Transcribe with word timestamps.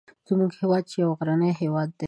زموږ 0.27 0.51
هیواد 0.61 0.83
چې 0.91 0.95
یو 1.03 1.11
غرنی 1.19 1.51
هیواد 1.61 1.87
دی 1.91 1.99